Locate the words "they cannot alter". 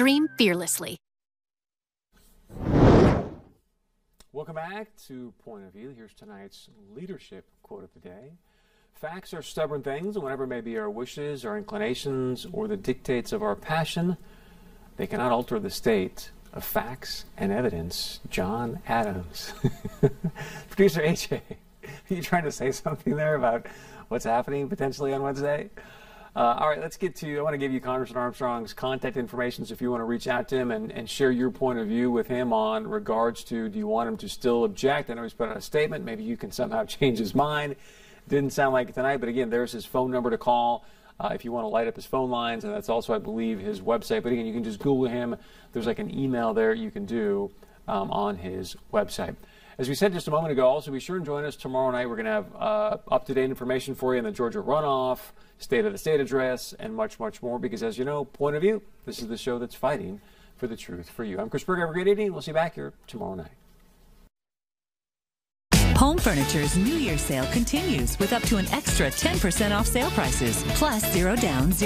14.96-15.58